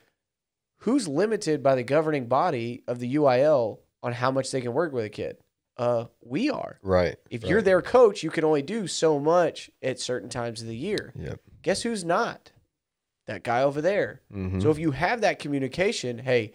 [0.81, 4.93] who's limited by the governing body of the UIL on how much they can work
[4.93, 5.39] with a kid?
[5.77, 6.79] Uh, we are.
[6.83, 7.17] Right.
[7.31, 7.51] If right.
[7.51, 11.13] you're their coach, you can only do so much at certain times of the year.
[11.19, 11.41] Yep.
[11.63, 12.53] Guess who's not?
[13.27, 14.23] That guy over there.
[14.33, 14.61] Mm-hmm.
[14.61, 16.53] So if you have that communication, hey,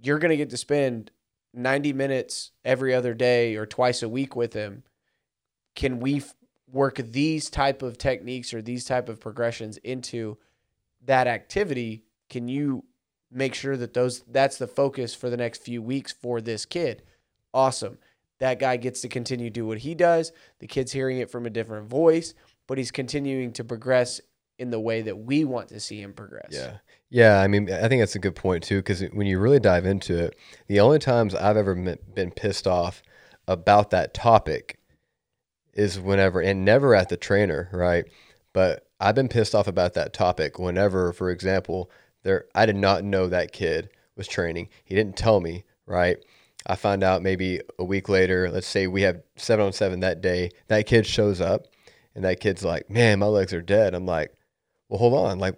[0.00, 1.10] you're going to get to spend
[1.52, 4.82] 90 minutes every other day or twice a week with him.
[5.74, 6.34] Can we f-
[6.70, 10.38] work these type of techniques or these type of progressions into
[11.04, 12.04] that activity?
[12.30, 12.84] Can you
[13.30, 17.02] make sure that those that's the focus for the next few weeks for this kid?
[17.52, 17.98] Awesome.
[18.44, 20.30] That guy gets to continue to do what he does.
[20.58, 22.34] The kid's hearing it from a different voice,
[22.66, 24.20] but he's continuing to progress
[24.58, 26.50] in the way that we want to see him progress.
[26.50, 26.76] Yeah.
[27.08, 27.40] Yeah.
[27.40, 30.18] I mean, I think that's a good point too, because when you really dive into
[30.18, 33.02] it, the only times I've ever been pissed off
[33.48, 34.78] about that topic
[35.72, 38.04] is whenever, and never at the trainer, right?
[38.52, 41.90] But I've been pissed off about that topic whenever, for example,
[42.24, 44.68] there I did not know that kid was training.
[44.84, 46.18] He didn't tell me, right?
[46.66, 50.20] I find out maybe a week later, let's say we have seven on seven that
[50.20, 51.66] day, that kid shows up
[52.14, 53.94] and that kid's like, Man, my legs are dead.
[53.94, 54.32] I'm like,
[54.88, 55.38] Well, hold on.
[55.38, 55.56] Like,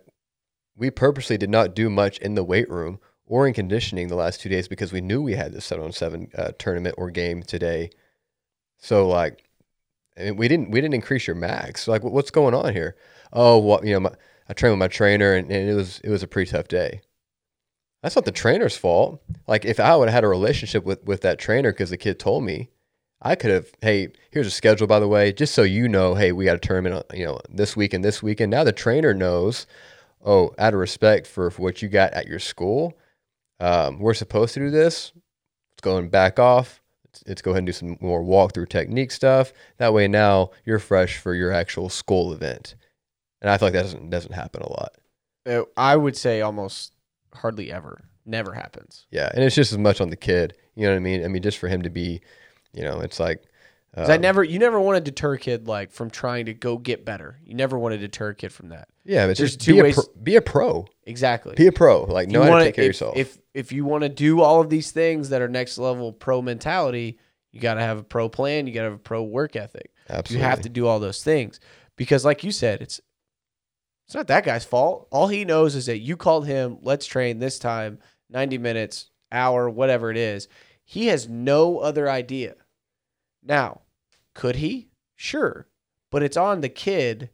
[0.77, 4.41] we purposely did not do much in the weight room or in conditioning the last
[4.41, 7.43] two days because we knew we had this seven on seven uh, tournament or game
[7.43, 7.91] today.
[8.79, 9.45] So like,
[10.19, 11.89] I mean, we didn't we didn't increase your max.
[11.89, 12.97] Like, what's going on here?
[13.33, 14.13] Oh, well, you know, my,
[14.49, 17.01] I trained with my trainer and, and it was it was a pretty tough day.
[18.07, 19.21] That's not the trainer's fault.
[19.49, 22.21] Like if I would have had a relationship with with that trainer because the kid
[22.21, 22.71] told me,
[23.21, 23.73] I could have.
[23.83, 26.15] Hey, here's a schedule by the way, just so you know.
[26.15, 28.53] Hey, we got a tournament, uh, you know, this week and this weekend.
[28.53, 29.67] Now the trainer knows.
[30.25, 32.97] Oh, out of respect for, what you got at your school,
[33.59, 35.11] um, we're supposed to do this.
[35.73, 36.81] Let's go and back off.
[37.07, 39.53] Let's, let's go ahead and do some more walkthrough technique stuff.
[39.79, 42.77] That way, now you're fresh for your actual school event.
[43.41, 44.93] And I feel like that doesn't doesn't happen a lot.
[45.45, 46.93] Uh, I would say almost
[47.37, 48.05] hardly ever.
[48.25, 49.07] Never happens.
[49.11, 50.55] Yeah, and it's just as much on the kid.
[50.75, 51.25] You know what I mean?
[51.25, 52.21] I mean, just for him to be,
[52.73, 53.43] you know, it's like.
[53.95, 56.53] 'Cause I um, never, you never want to deter a kid like from trying to
[56.55, 57.39] go get better.
[57.47, 58.89] You never want to deter a kid from that.
[59.07, 60.87] Yeah, but there's just two be a, ways- pro, be a pro.
[61.05, 61.55] Exactly.
[61.55, 62.03] Be a pro.
[62.05, 63.17] Like If know how wanna- to take care of yourself.
[63.17, 66.43] If if you want to do all of these things that are next level pro
[66.43, 67.19] mentality,
[67.53, 68.67] you got to have a pro plan.
[68.67, 69.91] You got to have a pro work ethic.
[70.11, 70.43] Absolutely.
[70.45, 71.59] You have to do all those things
[71.97, 73.01] because, like you said, it's
[74.07, 75.09] it's not that guy's fault.
[75.11, 76.79] All he knows is that you called him.
[76.81, 77.99] Let's train this time,
[78.31, 80.49] ninety minutes, hour, whatever it is.
[80.85, 82.55] He has no other idea.
[83.43, 83.81] Now,
[84.35, 84.89] could he?
[85.17, 85.67] Sure,
[86.11, 87.31] but it's on the kid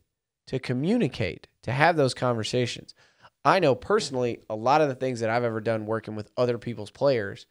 [0.46, 2.94] to communicate, to have those conversations.
[3.44, 6.58] I know personally, a lot of the things that I've ever done working with other
[6.58, 7.46] people's players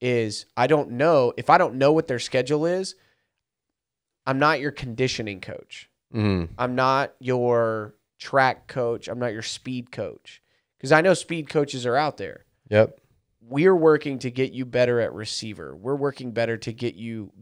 [0.00, 2.94] is I don't know if I don't know what their schedule is,
[4.26, 5.90] I'm not your conditioning coach.
[6.14, 6.52] Mm-hmm.
[6.58, 9.08] I'm not your track coach.
[9.08, 10.40] I'm not your speed coach.
[10.78, 12.44] Because I know speed coaches are out there.
[12.68, 13.00] Yep.
[13.40, 15.74] We're working to get you better at receiver.
[15.74, 17.32] We're working better to get you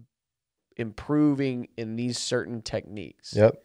[0.77, 3.35] improving in these certain techniques.
[3.37, 3.63] Yep.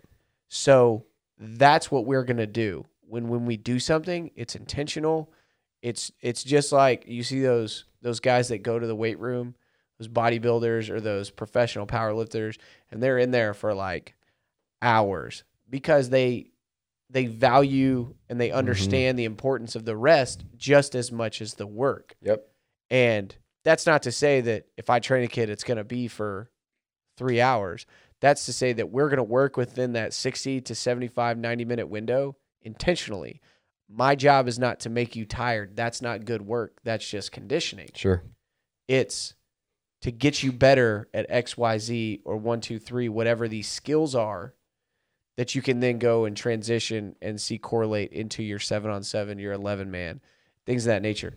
[0.50, 1.06] So
[1.40, 2.86] that's what we're gonna do.
[3.02, 5.32] When when we do something, it's intentional.
[5.82, 9.56] It's it's just like you see those those guys that go to the weight room,
[10.00, 12.58] those bodybuilders or those professional powerlifters,
[12.92, 14.16] and they're in there for like
[14.82, 16.52] hours because they
[17.10, 18.58] they value and they mm-hmm.
[18.58, 22.16] understand the importance of the rest just as much as the work.
[22.22, 22.48] Yep.
[22.90, 26.08] And that's not to say that if I train a kid, it's going to be
[26.08, 26.50] for
[27.18, 27.86] three hours.
[28.20, 31.90] That's to say that we're going to work within that 60 to 75, 90 minute
[31.90, 33.42] window intentionally.
[33.90, 35.76] My job is not to make you tired.
[35.76, 36.80] That's not good work.
[36.84, 37.90] That's just conditioning.
[37.96, 38.24] Sure.
[38.88, 39.36] It's
[40.02, 44.54] to get you better at XYZ or one, two, three, whatever these skills are
[45.36, 49.40] that you can then go and transition and see correlate into your seven on seven,
[49.40, 50.22] your 11 man,
[50.66, 51.34] things of that nature.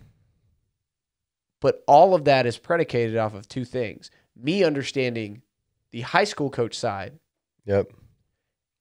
[1.60, 5.40] But all of that is predicated off of two things me understanding
[5.92, 7.18] the high school coach side
[7.64, 7.90] Yep.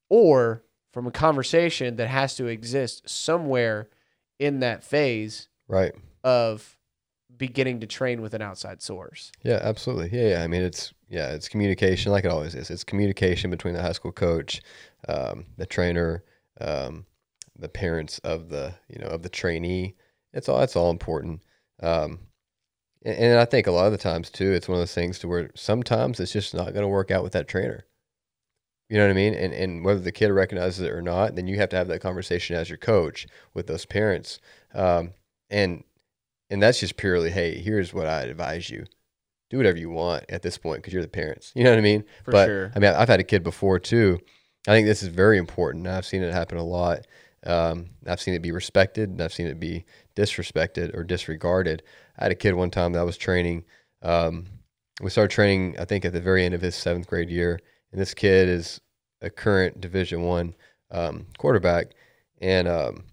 [0.10, 3.90] or from a conversation that has to exist somewhere
[4.38, 5.94] in that phase Right.
[6.26, 6.78] of
[7.38, 9.32] beginning to train with an outside source.
[9.44, 10.18] Yeah, absolutely.
[10.18, 10.44] Yeah, yeah.
[10.44, 12.70] I mean, it's yeah, it's communication, like it always is.
[12.70, 14.62] It's communication between the high school coach,
[15.08, 16.24] um, the trainer,
[16.60, 17.06] um,
[17.58, 19.96] the parents of the you know of the trainee.
[20.34, 21.42] It's all it's all important.
[21.82, 22.20] Um,
[23.04, 25.20] and, and I think a lot of the times too, it's one of those things
[25.20, 27.86] to where sometimes it's just not going to work out with that trainer.
[28.90, 29.34] You know what I mean?
[29.34, 32.02] And and whether the kid recognizes it or not, then you have to have that
[32.02, 34.40] conversation as your coach with those parents.
[34.74, 35.14] Um,
[35.50, 35.84] and
[36.50, 38.86] and that's just purely, hey, here's what I advise you.
[39.50, 41.52] Do whatever you want at this point because you're the parents.
[41.56, 42.04] You know what I mean?
[42.24, 42.72] For but sure.
[42.76, 44.20] I mean, I've had a kid before too.
[44.68, 45.88] I think this is very important.
[45.88, 47.06] I've seen it happen a lot.
[47.46, 51.84] Um, I've seen it be respected, and I've seen it be disrespected or disregarded.
[52.18, 53.66] I had a kid one time that I was training.
[54.02, 54.48] Um,
[55.02, 57.60] we started training, I think, at the very end of his seventh grade year,
[57.92, 58.82] and this kid is
[59.22, 60.56] a current Division One
[60.90, 61.92] um, quarterback,
[62.42, 63.04] and um,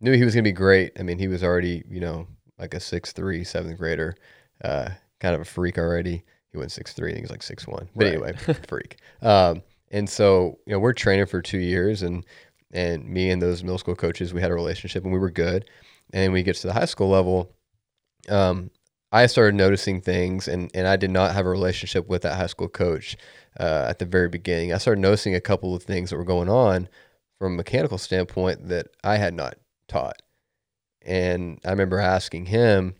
[0.00, 0.92] knew he was going to be great.
[1.00, 2.28] I mean, he was already, you know,
[2.62, 4.14] like a six three seventh grader,
[4.64, 4.88] uh,
[5.20, 6.24] kind of a freak already.
[6.52, 7.88] He went six three, I think he's like six one.
[7.94, 8.12] But Right.
[8.14, 8.32] anyway,
[8.68, 8.96] freak.
[9.20, 12.24] Um, and so you know we're training for two years, and
[12.72, 15.68] and me and those middle school coaches, we had a relationship, and we were good.
[16.14, 17.54] And we get to the high school level.
[18.28, 18.70] Um,
[19.10, 22.46] I started noticing things, and and I did not have a relationship with that high
[22.46, 23.16] school coach
[23.58, 24.72] uh, at the very beginning.
[24.72, 26.88] I started noticing a couple of things that were going on
[27.38, 29.56] from a mechanical standpoint that I had not
[29.88, 30.22] taught.
[31.04, 32.94] And I remember asking him,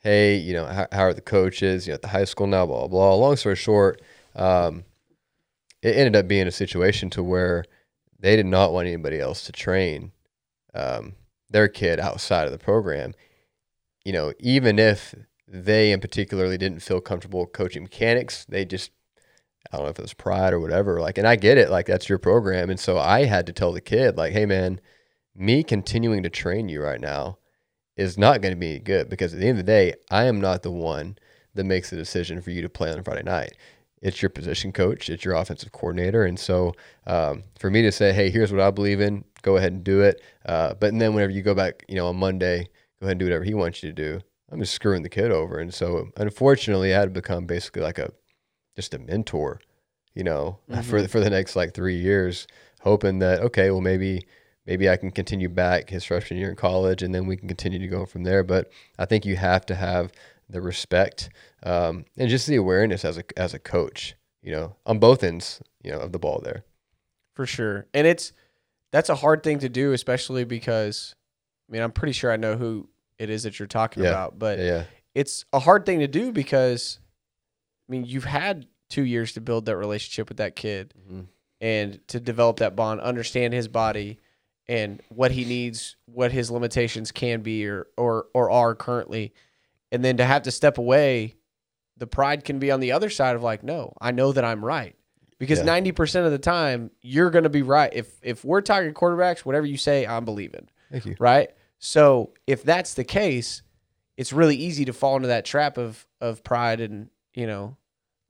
[0.00, 1.86] "Hey, you know, how, how are the coaches?
[1.86, 3.14] You know, at the high school now, blah blah." blah.
[3.14, 4.00] Long story short,
[4.34, 4.84] um,
[5.82, 7.64] it ended up being a situation to where
[8.18, 10.12] they did not want anybody else to train
[10.74, 11.14] um,
[11.50, 13.14] their kid outside of the program.
[14.04, 15.14] You know, even if
[15.46, 18.90] they in particularly didn't feel comfortable coaching mechanics, they just
[19.70, 21.00] I don't know if it was pride or whatever.
[21.00, 23.72] Like, and I get it, like that's your program, and so I had to tell
[23.72, 24.80] the kid, like, hey man,
[25.34, 27.38] me continuing to train you right now
[27.96, 30.40] is not going to be good because at the end of the day, I am
[30.40, 31.16] not the one
[31.54, 33.52] that makes the decision for you to play on Friday night.
[34.00, 36.72] It's your position coach, it's your offensive coordinator, and so
[37.06, 40.00] um, for me to say, hey, here's what I believe in, go ahead and do
[40.00, 40.20] it.
[40.44, 42.68] Uh, but then whenever you go back, you know, on Monday,
[43.00, 44.20] go ahead and do whatever he wants you to do.
[44.50, 47.98] I'm just screwing the kid over, and so unfortunately, I had to become basically like
[47.98, 48.10] a
[48.74, 49.60] just a mentor,
[50.14, 51.02] you know, for Mhm.
[51.02, 52.46] the, for the next like three years,
[52.80, 54.26] hoping that okay, well maybe
[54.66, 57.78] maybe I can continue back his freshman year in college, and then we can continue
[57.78, 58.42] to go from there.
[58.44, 60.12] But I think you have to have
[60.48, 61.30] the respect
[61.62, 65.60] um, and just the awareness as a as a coach, you know, on both ends,
[65.82, 66.64] you know, of the ball there.
[67.34, 67.86] for sure.
[67.94, 68.32] And it's
[68.90, 71.14] that's a hard thing to do, especially because
[71.68, 74.10] I mean I'm pretty sure I know who it is that you're talking Yeah.
[74.10, 76.98] about, but Yeah, it's a hard thing to do because
[77.88, 81.26] I mean you've had two years to build that relationship with that kid Mhm.
[81.62, 84.18] and to develop that bond, understand his body
[84.68, 89.32] and what he needs, what his limitations can be or or or are currently,
[89.90, 91.34] and then to have to step away,
[91.96, 94.64] the pride can be on the other side of like, no, I know that I'm
[94.64, 94.94] right.
[95.38, 95.64] Because Yeah.
[95.64, 97.92] ninety percent of the time you're gonna be right.
[97.92, 101.16] If if we're talking quarterbacks, whatever you say, I'm believing thank you.
[101.18, 101.50] right?
[101.78, 103.62] So if that's the case,
[104.16, 107.76] it's really easy to fall into that trap of of pride and you know,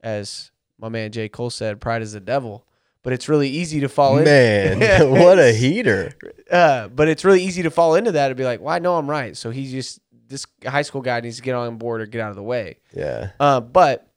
[0.01, 1.29] as my man J.
[1.29, 2.65] Cole said, pride is the devil.
[3.03, 4.23] But it's really easy to fall in.
[4.23, 4.79] Man,
[5.11, 6.13] what a heater.
[6.49, 8.97] Uh, but it's really easy to fall into that and be like, "Well, I know
[8.97, 12.05] I'm right." So he's just this high school guy needs to get on board or
[12.07, 12.77] get out of the way.
[12.95, 13.31] Yeah.
[13.39, 14.07] Uh, but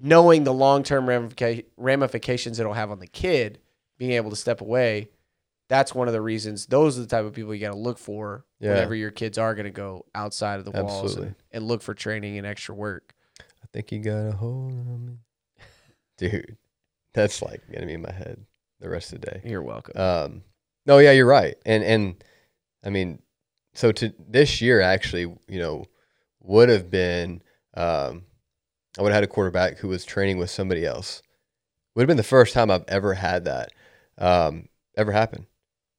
[0.00, 3.58] knowing the long term ramifica- ramifications it'll have on the kid,
[3.98, 5.08] being able to step away,
[5.68, 6.66] that's one of the reasons.
[6.66, 8.70] Those are the type of people you got to look for Yeah.
[8.70, 11.94] whenever your kids are going to go outside of the walls and, and look for
[11.94, 13.14] training and extra work.
[13.40, 15.18] I think you got a hold on me.
[16.18, 16.56] Dude,
[17.14, 18.44] that's like gonna be in my head
[18.80, 19.40] the rest of the day.
[19.44, 20.00] You're welcome.
[20.00, 20.42] Um,
[20.86, 21.56] no, yeah, you're right.
[21.64, 22.22] And and
[22.84, 23.20] I mean,
[23.72, 25.86] so to this year actually, you know,
[26.40, 27.42] would have been
[27.74, 28.24] um,
[28.98, 31.22] I would have had a quarterback who was training with somebody else.
[31.94, 33.70] Would have been the first time I've ever had that
[34.18, 35.46] um, ever happen,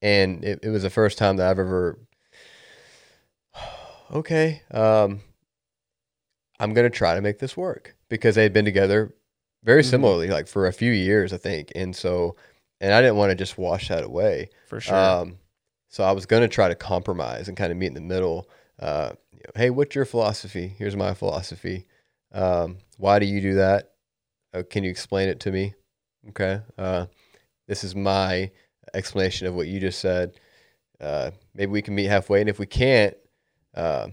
[0.01, 1.99] and it, it was the first time that I've ever.
[4.13, 5.21] Okay, um,
[6.59, 9.15] I'm gonna try to make this work because they had been together
[9.65, 9.89] very Mhm.
[9.89, 12.35] similarly, like for a few years, I think, and so
[12.81, 14.49] and I didn't want to just wash that away.
[14.67, 14.95] for sure.
[14.95, 15.39] Um,
[15.89, 18.49] so I was going to try to compromise and kind of meet in the middle.
[18.79, 20.75] Uh, you know, hey, what's your philosophy?
[20.77, 21.85] Here's my philosophy.
[22.33, 23.93] Um, why do you do that?
[24.53, 25.73] Uh, can you explain it to me?
[26.29, 26.59] Okay.
[26.77, 27.05] Uh,
[27.67, 28.51] this is my
[28.93, 30.33] explanation of what you just said.
[30.99, 33.15] Uh, maybe we can meet halfway, and if we can't,
[33.73, 34.09] uh,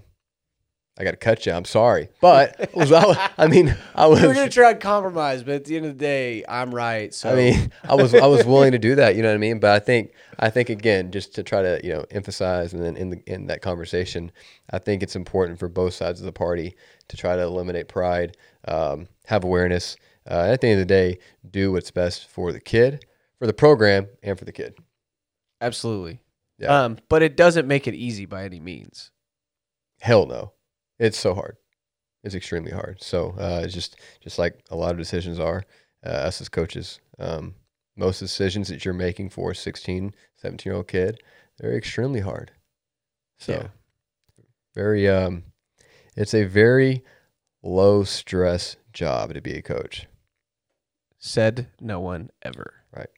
[0.98, 1.52] I got to cut you.
[1.52, 2.92] I'm sorry, but I, was,
[3.38, 4.20] I mean, I was.
[4.20, 7.14] We're going to try and compromise, but at the end of the day, I'm right.
[7.14, 9.16] So I mean, I was I was willing to do that.
[9.16, 9.58] You know what I mean?
[9.58, 12.96] But I think I think again, just to try to you know emphasize, and then
[12.96, 14.30] in the in that conversation,
[14.70, 16.76] I think it's important for both sides of the party
[17.08, 18.36] to try to eliminate pride,
[18.68, 19.96] um, have awareness.
[20.30, 21.18] Uh, at the end of the day,
[21.50, 23.04] do what's best for the kid,
[23.38, 24.74] for the program, and for the kid.
[25.60, 26.20] absolutely.
[26.58, 26.84] Yeah.
[26.84, 29.10] Um, but it doesn't make it easy by any means.
[30.00, 30.52] Hell no,
[31.02, 31.56] it's so hard.
[32.24, 33.02] It's extremely hard.
[33.02, 35.64] So uh, it's just just like a lot of decisions are,
[36.06, 37.00] uh, us as coaches.
[37.18, 37.54] Um,
[37.96, 41.20] most decisions that you're making for a 16, 17 year old kid,
[41.58, 42.52] they're extremely hard.
[43.38, 43.68] So Yeah.
[44.74, 45.44] very um,
[46.16, 47.04] it's a very
[47.62, 50.06] low stress job to be a coach.
[51.18, 52.74] Said no one ever.
[52.94, 53.10] Right.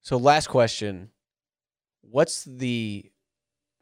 [0.00, 1.10] So, last question
[2.00, 3.10] What's the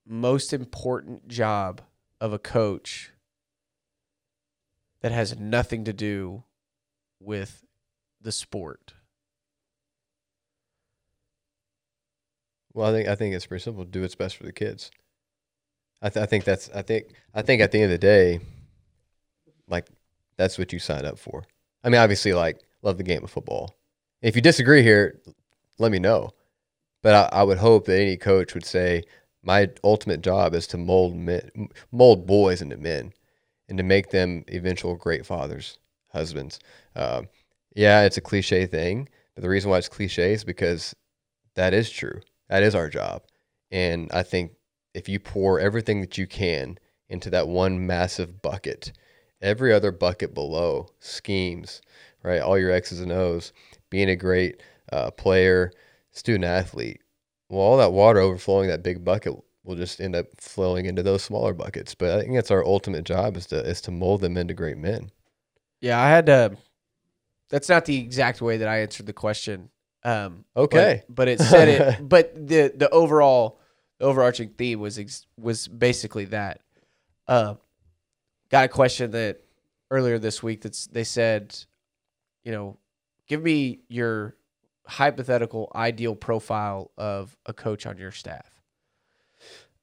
[0.07, 1.81] most important job
[2.21, 3.13] of a coach
[5.01, 6.45] that has nothing to do
[7.21, 7.65] with
[8.21, 8.95] the sport?
[12.73, 13.85] Well, I think I think it's pretty simple.
[13.85, 14.91] Do what's best for the kids.
[16.03, 18.41] I, th- I think that's I think I think at the end of the day,
[19.67, 19.89] like
[20.37, 21.47] that's what you signed up for.
[21.83, 23.75] I mean, obviously, like love the game of football.
[24.21, 25.21] If you disagree here,
[25.79, 26.31] let me know.
[27.03, 29.05] But I, I would hope that any coach would say,
[29.47, 33.13] my ultimate job is to mold men, mold boys into men,
[33.69, 35.79] and to make them eventual great fathers,
[36.09, 36.59] husbands.
[36.97, 37.29] Um,
[37.75, 40.97] yeah, it's a cliche thing, but the reason why it's cliche is because
[41.55, 42.21] that is true.
[42.49, 43.23] That is our job.
[43.71, 44.53] And I think
[44.95, 46.79] if you pour everything that you can
[47.09, 48.93] into that one massive bucket,
[49.41, 51.83] every other bucket below schemes,
[52.25, 52.41] right?
[52.41, 53.53] All your X's and O's,
[53.91, 54.61] being a great
[54.93, 55.71] uh, player,
[56.11, 57.01] student athlete.
[57.49, 61.23] Well, all that water overflowing that big bucket will just end up flowing into those
[61.23, 61.95] smaller buckets.
[61.95, 64.77] But I think that's our ultimate job is to is to mold them into great
[64.79, 65.11] men.
[65.81, 66.57] Yeah, I had to.
[67.51, 69.71] That's not the exact way that I answered the question.
[70.05, 71.03] Um, but- Okay.
[71.09, 72.01] but, it said it.
[72.09, 73.61] But the the overall,
[73.99, 76.61] the overarching theme was ex, was basically that.
[77.29, 77.55] Uh,
[78.51, 79.41] got a question that
[79.91, 81.57] earlier this week that's they said,
[82.45, 82.79] you know,
[83.29, 84.37] give me your
[84.87, 88.61] hypothetical ideal profile of a coach on your staff.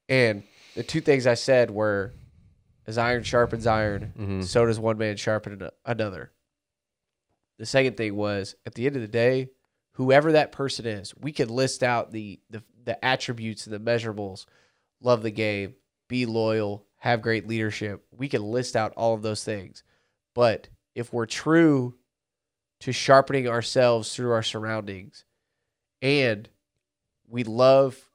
[0.09, 0.43] And
[0.75, 2.13] the two things I said were,
[2.85, 4.43] as iron sharpens iron, Mhm.
[4.43, 6.31] so does one man sharpen another.
[7.57, 9.49] The second thing was at the end of the day,
[9.93, 14.45] whoever that person is, we could list out the the, the attributes and the measurables,
[14.99, 15.75] love the game,
[16.09, 18.05] be loyal, have great leadership.
[18.11, 19.83] We can list out all of those things.
[20.33, 21.95] But if we're true
[22.83, 25.23] to sharpening ourselves through our surroundings
[26.01, 26.49] and
[27.29, 28.09] we love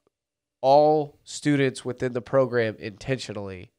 [0.60, 3.72] all students within the program intentionally,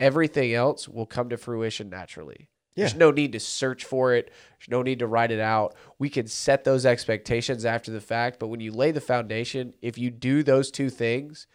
[0.00, 2.48] everything else will come to fruition naturally.
[2.74, 4.32] There's no need to search for it.
[4.58, 5.76] There's no need to write it out.
[6.00, 9.98] We can set those expectations after the fact, but when you lay the foundation, if
[9.98, 11.46] you do those two things,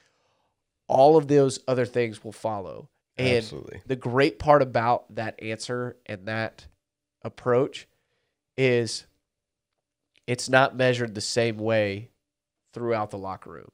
[0.88, 2.90] all of those other things will follow.
[3.18, 3.82] And Absolutely.
[3.88, 6.68] the great part about that answer and that
[7.24, 7.88] approach
[8.58, 9.06] is
[10.28, 12.10] it's not measured the same way
[12.74, 13.70] throughout the locker room.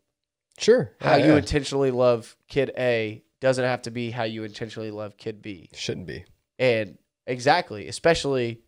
[0.57, 0.91] Sure.
[0.99, 1.37] How Yeah, you yeah.
[1.37, 5.69] intentionally love kid A doesn't have to be how you intentionally love kid B.
[5.73, 6.25] shouldn't be.
[6.57, 8.61] And exactly, especially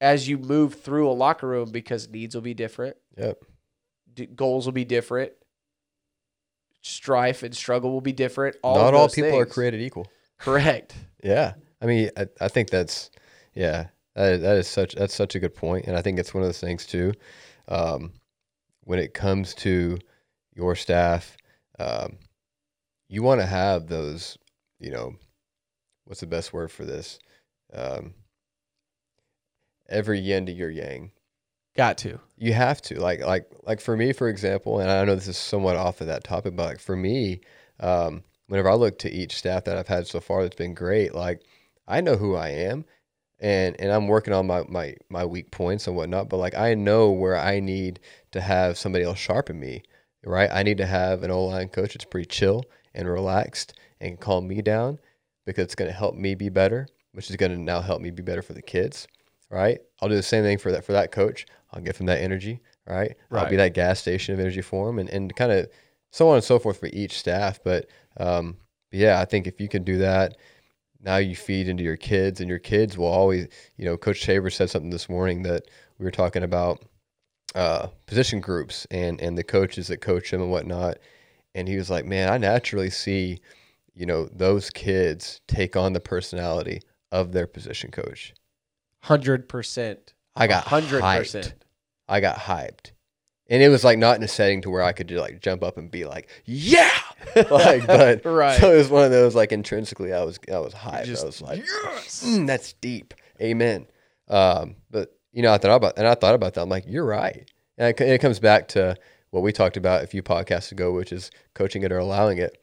[0.00, 3.42] as you move through a locker room because needs will be different, Yep.
[4.14, 5.32] d- goals will be different,
[6.80, 8.56] strife and struggle will be different.
[8.62, 10.06] All Not all people are created equal.
[10.38, 10.94] Correct.
[11.22, 11.54] Yeah.
[11.82, 13.10] I mean, I, I think that's,
[13.54, 15.86] yeah, that, that is such, that's such a good point.
[15.86, 17.12] And I think it's one of those things too.
[17.68, 18.12] Um,
[18.84, 19.98] when it comes to
[20.54, 21.36] your staff,
[21.78, 22.18] um,
[23.08, 24.38] you want to have those,
[24.78, 25.14] you know,
[26.04, 27.18] what's the best word for this?
[27.72, 28.14] Um,
[29.88, 31.10] every yin to your yang.
[31.76, 32.18] Got to.
[32.36, 35.36] You have to like like like for me, for example, and I know this is
[35.36, 37.40] somewhat off of that topic, but like for me,
[37.78, 41.14] um, whenever I look to each staff that I've had so far, that's been great.
[41.14, 41.42] Like
[41.86, 42.84] I know who I am,
[43.40, 46.28] and and I'm working on my my my weak points and whatnot.
[46.28, 48.00] But like I know where I need
[48.32, 49.82] to have somebody else sharpen me.
[50.24, 52.64] Right, I need to have an O line coach that's pretty chill
[52.94, 54.98] and relaxed and can calm me down
[55.46, 58.10] because it's going to help me be better, which is going to now help me
[58.10, 59.08] be better for the kids.
[59.50, 61.46] Right, I'll do the same thing for that for that coach.
[61.72, 63.16] I'll give him that energy, right?
[63.30, 63.44] right.
[63.44, 65.68] I'll be that gas station of energy for him, and, and kind of
[66.12, 67.60] so on and so forth for each staff.
[67.64, 67.86] But
[68.18, 68.58] um,
[68.92, 70.36] yeah, I think if you can do that,
[71.02, 74.50] now you feed into your kids, and your kids will always, you know, Coach Shaver
[74.50, 75.64] said something this morning that
[75.98, 76.82] we were talking about
[77.54, 80.98] uh, position groups and and the coaches that coach them and whatnot,
[81.54, 83.40] and he was like, man, I naturally see,
[83.94, 86.80] you know, those kids take on the personality
[87.12, 88.34] of their position coach.
[89.00, 90.14] Hundred percent.
[90.36, 91.18] I got hundred hyped.
[91.18, 91.54] percent.
[92.08, 92.92] I got hyped.
[93.48, 95.64] And it was like not in a setting to where I could just like jump
[95.64, 96.90] up and be like, yeah,
[97.50, 98.60] like, but Right.
[98.60, 101.04] So it was one of those like intrinsically, I was I was hyped.
[101.04, 102.24] just, I was like, yes.
[102.26, 103.86] "Mm, that's deep, amen.
[104.28, 106.62] Um, but you know, I thought about and I thought about that.
[106.62, 108.96] I'm like, you're right, and it, it comes back to
[109.30, 112.56] what we talked about a few podcasts ago, which is coaching it or allowing it.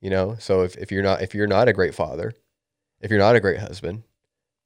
[0.00, 2.32] You know, so if, if you're not if you're not a great father,
[3.00, 4.02] if you're not a great husband,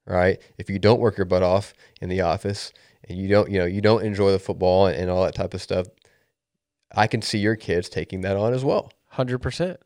[0.07, 0.41] right?
[0.59, 2.73] If you don't work your butt off in the office
[3.09, 5.55] and you don't, you know, you don't enjoy the football and, and all that type
[5.55, 5.87] of stuff,
[6.93, 8.93] I can see your kids taking that on as well.
[9.11, 9.81] Hundred percent.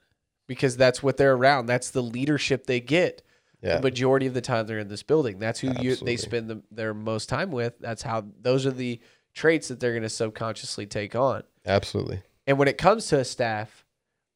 [0.46, 1.66] Because that's what they're around.
[1.66, 3.22] That's the leadership they get.
[3.62, 3.76] Yeah.
[3.76, 5.38] The majority of the time they're in this building.
[5.38, 7.78] That's who you they spend the, their most time with.
[7.80, 9.00] That's how those are the
[9.32, 11.44] traits that they're going to subconsciously take on.
[11.64, 12.20] Absolutely.
[12.46, 13.86] And when it comes to a staff,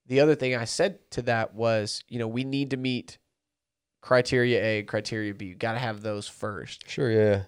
[0.07, 3.19] the other thing I said to that was, you know, we need to meet
[4.01, 5.47] criteria A, criteria B.
[5.47, 6.89] You got to have those first.
[6.89, 7.11] Sure.
[7.11, 7.43] Yeah.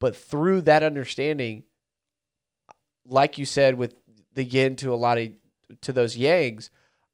[0.00, 1.62] But through that understanding,
[3.06, 3.94] like you said, with
[4.34, 5.28] the yin to a lot of
[5.82, 6.70] to those yangs,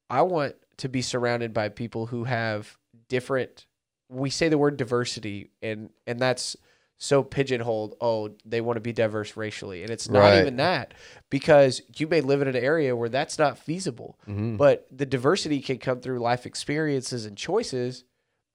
[0.09, 3.65] I want to be surrounded by people who have different.
[4.09, 6.55] We say the word diversity, and and that's
[6.97, 7.95] so pigeonholed.
[8.01, 10.41] Oh, they want to be diverse racially, and it's not Right.
[10.41, 10.93] even that
[11.29, 14.19] because you may live in an area where that's not feasible.
[14.25, 18.03] hmm But the diversity can come through life experiences and choices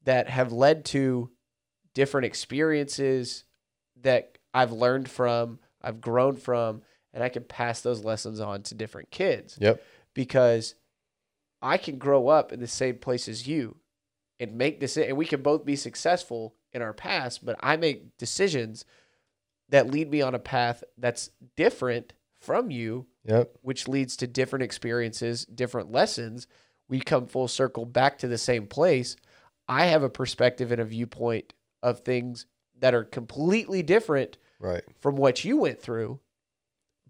[0.04, 1.30] that have led to
[1.94, 3.44] different experiences
[4.02, 6.82] that I've learned from, I've grown from,
[7.12, 9.82] and I can pass those lessons on to different kids Yep.
[10.16, 10.74] Because
[11.62, 13.76] I can grow up in the same place as you
[14.40, 18.16] and make this and we can both be successful in our past, but I make
[18.16, 18.84] decisions
[19.68, 23.58] that lead me on a path that's different from you Yep.
[23.62, 26.46] which leads to different experiences, different lessons.
[26.88, 29.16] We come full circle back to the same place.
[29.68, 31.52] I have a perspective and a viewpoint
[31.82, 32.46] of things
[32.78, 34.84] that are completely different Right.
[35.00, 36.20] from what you went through.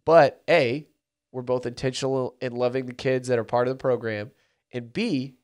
[0.06, 0.88] But A,
[1.36, 4.30] we're both intentional in loving the kids that are part of the program.
[4.72, 5.34] And B,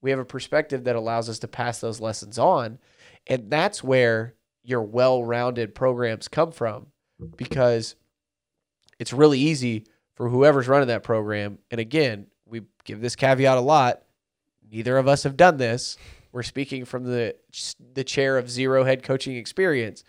[0.00, 2.78] we have a perspective that allows us to pass those lessons on.
[3.26, 4.32] And that's where
[4.64, 6.86] your well rounded programs come from
[7.36, 7.96] because
[8.98, 9.84] it's really easy
[10.14, 11.58] for whoever's running that program.
[11.70, 14.04] And again, we give this caveat a lot.
[14.72, 15.98] Neither of us have done this.
[16.32, 17.36] We're speaking from the
[17.92, 20.02] the chair of zero head coaching experience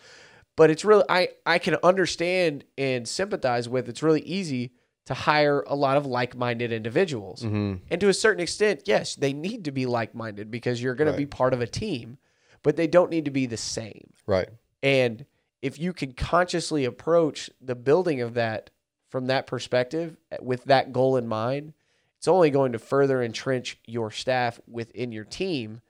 [0.56, 3.88] but it's really I I can understand and sympathize with.
[3.88, 4.72] It's really easy
[5.08, 7.42] to hire a lot of like-minded individuals.
[7.42, 11.08] hmm And to a certain extent, yes, they need to be like-minded because you're going
[11.08, 11.14] Right.
[11.14, 12.18] to be part of a team,
[12.64, 14.12] but they don't need to be the same.
[14.26, 14.50] Right.
[14.84, 15.26] And
[15.62, 18.70] if you can consciously approach the building of that
[19.10, 21.74] from that perspective eh, with that goal in mind,
[22.18, 25.82] it's only going to further entrench your staff within your team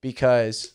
[0.00, 0.72] because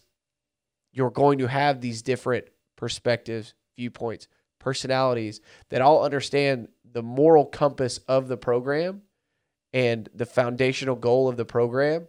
[0.92, 2.46] you're going to have these different
[2.76, 4.28] perspectives, viewpoints,
[4.60, 5.40] personalities
[5.70, 9.02] that all understand the moral compass of the program
[9.74, 12.08] and the foundational goal of the program,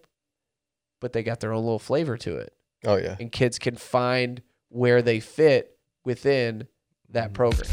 [1.01, 2.53] but they got their own little flavor to it
[2.85, 3.17] Oh yeah.
[3.21, 6.69] and kids can find where they fit within
[7.11, 7.35] that Mhm.
[7.35, 7.71] program.